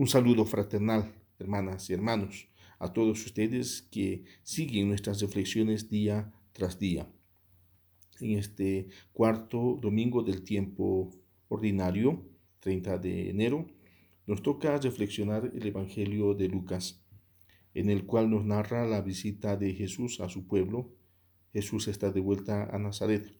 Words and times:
Un 0.00 0.08
saludo 0.08 0.46
fraternal, 0.46 1.12
hermanas 1.38 1.90
y 1.90 1.92
hermanos, 1.92 2.48
a 2.78 2.90
todos 2.90 3.22
ustedes 3.26 3.82
que 3.82 4.24
siguen 4.42 4.88
nuestras 4.88 5.20
reflexiones 5.20 5.90
día 5.90 6.32
tras 6.52 6.78
día. 6.78 7.06
En 8.18 8.38
este 8.38 8.88
cuarto 9.12 9.78
domingo 9.78 10.22
del 10.22 10.42
tiempo 10.42 11.10
ordinario, 11.50 12.24
30 12.60 12.96
de 12.96 13.28
enero, 13.28 13.66
nos 14.26 14.42
toca 14.42 14.78
reflexionar 14.78 15.52
el 15.54 15.66
Evangelio 15.66 16.32
de 16.32 16.48
Lucas, 16.48 17.04
en 17.74 17.90
el 17.90 18.06
cual 18.06 18.30
nos 18.30 18.46
narra 18.46 18.86
la 18.86 19.02
visita 19.02 19.58
de 19.58 19.74
Jesús 19.74 20.20
a 20.20 20.30
su 20.30 20.46
pueblo. 20.46 20.94
Jesús 21.52 21.88
está 21.88 22.10
de 22.10 22.20
vuelta 22.20 22.74
a 22.74 22.78
Nazaret. 22.78 23.38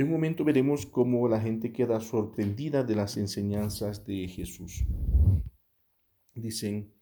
En 0.00 0.06
un 0.06 0.12
momento 0.12 0.44
veremos 0.44 0.86
cómo 0.86 1.28
la 1.28 1.38
gente 1.38 1.74
queda 1.74 2.00
sorprendida 2.00 2.82
de 2.82 2.96
las 2.96 3.18
enseñanzas 3.18 4.06
de 4.06 4.28
Jesús. 4.28 4.86
Dicen, 6.32 6.94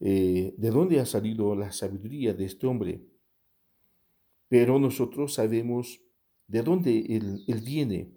eh, 0.00 0.52
¿de 0.58 0.70
dónde 0.70 0.98
ha 0.98 1.06
salido 1.06 1.54
la 1.54 1.70
sabiduría 1.70 2.34
de 2.34 2.46
este 2.46 2.66
hombre? 2.66 3.06
Pero 4.48 4.80
nosotros 4.80 5.34
sabemos 5.34 6.00
de 6.48 6.64
dónde 6.64 7.06
él, 7.08 7.44
él 7.46 7.60
viene. 7.60 8.10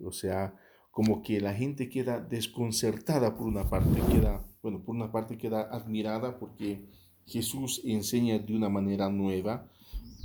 O 0.00 0.10
sea, 0.10 0.56
como 0.90 1.22
que 1.22 1.40
la 1.40 1.54
gente 1.54 1.88
queda 1.88 2.18
desconcertada 2.18 3.36
por 3.36 3.46
una 3.46 3.70
parte, 3.70 4.00
queda, 4.10 4.44
bueno, 4.62 4.82
por 4.82 4.96
una 4.96 5.12
parte 5.12 5.38
queda 5.38 5.62
admirada 5.70 6.40
porque 6.40 6.88
Jesús 7.24 7.82
enseña 7.84 8.36
de 8.40 8.56
una 8.56 8.68
manera 8.68 9.08
nueva, 9.10 9.70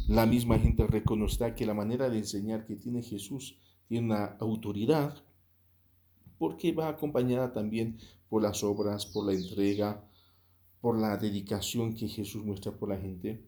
la 0.09 0.25
misma 0.25 0.57
gente 0.57 0.87
reconocerá 0.87 1.53
que 1.53 1.67
la 1.67 1.75
manera 1.75 2.09
de 2.09 2.17
enseñar 2.17 2.65
que 2.65 2.75
tiene 2.75 3.03
Jesús 3.03 3.59
tiene 3.87 4.07
una 4.07 4.25
autoridad 4.39 5.23
porque 6.39 6.71
va 6.71 6.87
acompañada 6.87 7.53
también 7.53 7.99
por 8.27 8.41
las 8.41 8.63
obras, 8.63 9.05
por 9.05 9.27
la 9.27 9.33
entrega, 9.33 10.03
por 10.81 10.97
la 10.97 11.15
dedicación 11.15 11.93
que 11.93 12.07
Jesús 12.07 12.43
muestra 12.43 12.71
por 12.71 12.89
la 12.89 12.97
gente, 12.97 13.45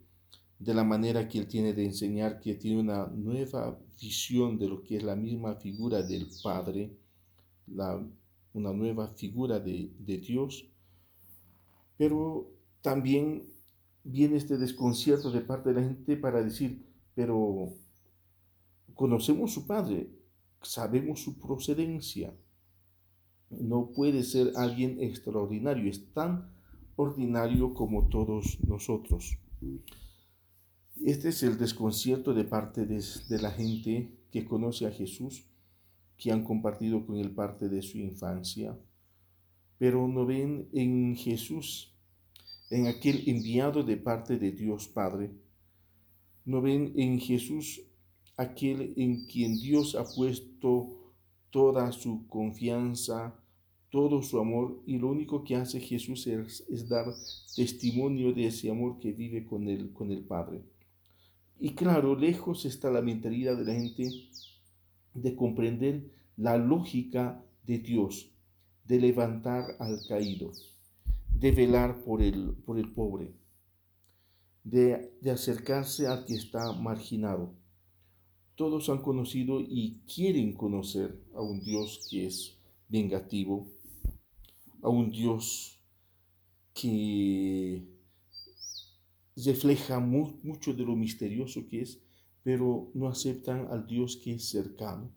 de 0.60 0.74
la 0.76 0.84
manera 0.84 1.28
que 1.28 1.40
Él 1.40 1.48
tiene 1.48 1.74
de 1.74 1.84
enseñar, 1.84 2.40
que 2.40 2.54
tiene 2.54 2.80
una 2.80 3.08
nueva 3.08 3.80
visión 4.00 4.60
de 4.60 4.68
lo 4.68 4.84
que 4.84 4.98
es 4.98 5.04
la 5.04 5.16
misma 5.16 5.56
figura 5.56 6.04
del 6.04 6.28
Padre, 6.44 6.96
la, 7.66 8.00
una 8.54 8.72
nueva 8.72 9.08
figura 9.08 9.60
de, 9.60 9.90
de 9.98 10.18
Dios, 10.20 10.70
pero 11.98 12.52
también 12.82 13.51
viene 14.04 14.38
este 14.38 14.58
desconcierto 14.58 15.32
de 15.32 15.42
parte 15.42 15.74
de 15.74 15.82
la 15.82 15.88
gente 15.88 16.18
para 16.18 16.42
decir, 16.42 16.86
pero 17.14 17.74
conocemos 18.94 19.54
su 19.54 19.68
padre, 19.68 20.10
sabemos 20.62 21.22
su 21.22 21.40
procedencia. 21.40 22.34
No 23.50 23.92
puede 23.92 24.24
ser 24.24 24.54
alguien 24.56 25.02
extraordinario, 25.02 25.90
es 25.90 26.14
tan 26.14 26.54
ordinario 26.96 27.74
como 27.74 28.08
todos 28.08 28.60
nosotros. 28.66 29.38
Este 31.04 31.30
es 31.30 31.44
el 31.44 31.58
desconcierto 31.58 32.34
de 32.34 32.44
parte 32.44 32.86
de, 32.86 33.04
de, 33.28 33.42
la 33.42 33.52
gente 33.52 34.16
que 34.32 34.46
conoce 34.46 34.86
a 34.86 34.92
Jesús, 34.92 35.46
que 36.18 36.32
han 36.32 36.44
compartido 36.44 37.06
con 37.06 37.18
él 37.18 37.32
parte 37.32 37.68
de 37.68 37.82
su 37.82 37.98
infancia, 37.98 38.78
pero 39.78 40.08
no 40.08 40.26
ven 40.26 40.70
en 40.74 41.16
Jesús 41.16 41.92
en 42.72 42.88
aquel 42.88 43.28
enviado 43.28 43.84
de 43.84 43.98
parte 43.98 44.38
de 44.38 44.52
Dios 44.52 44.88
Padre. 44.88 45.30
¿No 46.46 46.62
ven 46.62 46.94
en 46.96 47.20
Jesús 47.20 47.82
aquel 48.38 48.94
en 48.96 49.26
quien 49.26 49.60
Dios 49.60 49.94
ha 49.94 50.06
puesto 50.06 51.14
toda 51.52 51.92
su 51.92 52.26
confianza, 52.28 53.36
todo 53.90 54.24
su 54.24 54.40
amor, 54.40 54.82
y 54.88 54.98
lo 54.98 55.10
único 55.10 55.44
que 55.44 55.58
hace 55.58 55.82
Jesús 55.82 56.26
es, 56.28 56.88
dar 56.88 57.08
testimonio 57.58 58.32
de 58.32 58.48
ese 58.48 58.72
amor 58.72 59.00
que 59.00 59.12
vive 59.12 59.46
con 59.46 59.68
el, 59.68 59.92
con 59.92 60.10
el 60.10 60.24
Padre? 60.24 60.64
Y 61.60 61.72
claro, 61.72 62.16
lejos 62.16 62.66
está 62.66 62.90
la 62.90 63.02
mentalidad 63.02 63.58
de 63.58 63.66
la 63.66 63.74
gente 63.74 64.10
de 65.14 65.36
comprender 65.36 66.10
la 66.38 66.58
lógica 66.58 67.44
de 67.66 67.80
Dios, 67.80 68.32
de 68.86 69.00
levantar 69.00 69.76
al 69.78 70.00
caído 70.08 70.54
de 71.42 71.52
velar 71.52 72.04
por 72.04 72.22
el, 72.22 72.54
por 72.66 72.78
el 72.78 72.94
pobre, 72.94 73.34
de, 74.64 75.12
de 75.22 75.32
acercarse 75.32 76.06
al 76.06 76.24
que 76.26 76.36
está 76.36 76.72
marginado. 76.74 77.56
Todos 78.54 78.90
han 78.90 79.02
conocido 79.02 79.60
y 79.60 80.04
quieren 80.06 80.54
conocer 80.54 81.20
a 81.34 81.42
un 81.42 81.60
Dios 81.60 82.08
que 82.12 82.28
es 82.28 82.60
vengativo, 82.88 83.68
a 84.84 84.90
un 84.90 85.10
Dios 85.10 85.80
que 86.76 87.88
refleja 89.36 90.00
mucho 90.00 90.76
de 90.76 90.84
lo 90.84 90.96
misterioso 90.96 91.68
que 91.68 91.82
es, 91.82 92.04
pero 92.44 92.92
no 92.94 93.08
aceptan 93.08 93.68
al 93.72 93.88
Dios 93.88 94.16
que 94.16 94.36
es 94.36 94.48
cercano, 94.48 95.12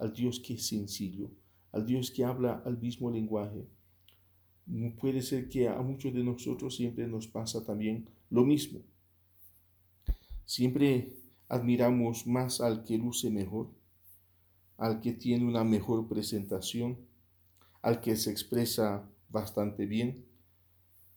al 0.00 0.12
Dios 0.12 0.40
que 0.40 0.54
es 0.54 0.66
sencillo, 0.66 1.30
al 1.70 1.86
Dios 1.86 2.10
que 2.10 2.24
habla 2.24 2.60
al 2.64 2.80
mismo 2.80 3.12
lenguaje, 3.12 3.68
puede 4.98 5.22
ser 5.22 5.48
que 5.48 5.68
a 5.68 5.80
muchos 5.82 6.12
de 6.14 6.22
nosotros 6.22 6.76
siempre 6.76 7.06
nos 7.06 7.26
pasa 7.26 7.64
también 7.64 8.08
lo 8.30 8.44
mismo. 8.44 8.80
Siempre 10.44 11.16
admiramos 11.48 12.26
más 12.26 12.60
al 12.60 12.84
que 12.84 12.98
luce 12.98 13.30
mejor, 13.30 13.70
al 14.76 15.00
que 15.00 15.12
tiene 15.12 15.44
una 15.44 15.64
mejor 15.64 16.08
presentación, 16.08 16.98
al 17.82 18.00
que 18.00 18.16
se 18.16 18.30
expresa 18.30 19.08
bastante 19.28 19.86
bien, 19.86 20.24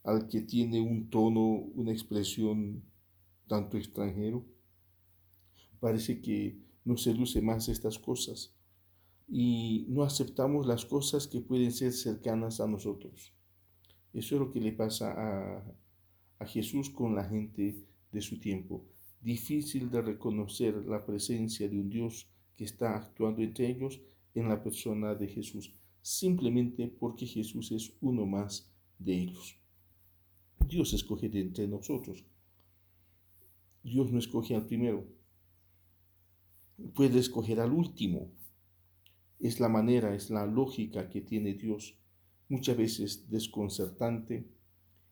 al 0.03 0.27
que 0.27 0.41
tiene 0.41 0.81
un 0.81 1.09
tono, 1.09 1.41
una 1.75 1.91
expresión 1.91 2.83
tanto 3.47 3.77
extranjero. 3.77 4.45
Parece 5.79 6.21
que 6.21 6.57
no 6.83 6.97
se 6.97 7.13
luce 7.13 7.41
más 7.41 7.67
estas 7.69 7.99
cosas 7.99 8.54
y 9.27 9.85
no 9.89 10.03
aceptamos 10.03 10.67
las 10.67 10.85
cosas 10.85 11.27
que 11.27 11.41
pueden 11.41 11.71
ser 11.71 11.93
cercanas 11.93 12.59
a 12.59 12.67
nosotros. 12.67 13.33
Eso 14.13 14.35
es 14.35 14.41
lo 14.41 14.51
que 14.51 14.61
le 14.61 14.71
pasa 14.71 15.11
a, 15.11 15.75
a 16.39 16.45
Jesús 16.45 16.89
con 16.89 17.15
la 17.15 17.23
gente 17.23 17.85
de 18.11 18.21
su 18.21 18.39
tiempo. 18.39 18.85
Difícil 19.21 19.89
de 19.89 20.01
reconocer 20.01 20.85
la 20.85 21.05
presencia 21.05 21.67
de 21.67 21.79
un 21.79 21.89
Dios 21.89 22.29
que 22.55 22.63
está 22.63 22.95
actuando 22.95 23.41
entre 23.41 23.69
ellos 23.69 23.99
en 24.33 24.49
la 24.49 24.61
persona 24.61 25.15
de 25.15 25.27
Jesús, 25.27 25.73
simplemente 26.01 26.87
porque 26.87 27.25
Jesús 27.25 27.71
es 27.71 27.93
uno 28.01 28.25
más 28.25 28.71
de 28.99 29.21
ellos. 29.21 29.57
Dios 30.67 30.93
escoge 30.93 31.29
de 31.29 31.41
entre 31.41 31.67
nosotros. 31.67 32.25
Dios 33.83 34.11
no 34.11 34.19
escoge 34.19 34.55
al 34.55 34.65
primero. 34.65 35.05
Puede 36.93 37.19
escoger 37.19 37.59
al 37.59 37.71
último. 37.71 38.31
Es 39.39 39.59
la 39.59 39.69
manera, 39.69 40.15
es 40.15 40.29
la 40.29 40.45
lógica 40.45 41.09
que 41.09 41.21
tiene 41.21 41.53
Dios 41.53 41.97
muchas 42.49 42.77
veces 42.77 43.29
desconcertante, 43.29 44.45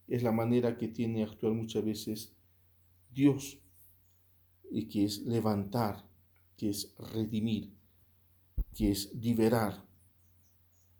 es 0.07 0.23
la 0.23 0.31
manera 0.31 0.77
que 0.77 0.87
tiene 0.87 1.23
actuar 1.23 1.53
muchas 1.53 1.83
veces 1.83 2.33
Dios, 3.13 3.59
y 4.71 4.87
que 4.87 5.05
es 5.05 5.23
levantar, 5.25 6.03
que 6.57 6.69
es 6.69 6.93
redimir, 7.13 7.73
que 8.73 8.91
es 8.91 9.13
liberar, 9.13 9.85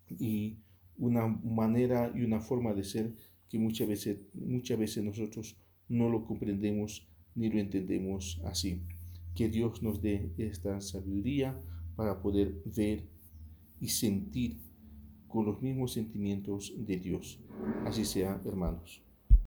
y 0.08 0.58
una 0.96 1.26
manera 1.26 2.12
y 2.14 2.22
una 2.22 2.40
forma 2.40 2.72
de 2.72 2.84
ser 2.84 3.14
que 3.48 3.58
muchas 3.58 3.88
veces, 3.88 4.18
muchas 4.34 4.78
veces 4.78 5.02
nosotros 5.02 5.56
no 5.88 6.08
lo 6.08 6.24
comprendemos 6.24 7.06
ni 7.34 7.50
lo 7.50 7.58
entendemos 7.58 8.40
así. 8.44 8.82
Que 9.34 9.48
Dios 9.48 9.82
nos 9.82 10.00
dé 10.00 10.32
esta 10.38 10.80
sabiduría 10.80 11.60
para 11.96 12.20
poder 12.22 12.62
ver 12.64 13.08
y 13.84 13.88
sentir 13.88 14.56
con 15.28 15.44
los 15.44 15.60
mismos 15.60 15.92
sentimientos 15.92 16.72
de 16.74 16.96
Dios. 16.96 17.38
Así 17.84 18.06
sea, 18.06 18.40
hermanos. 18.46 19.03